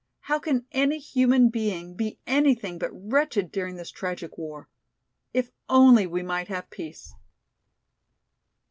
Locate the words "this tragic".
3.75-4.35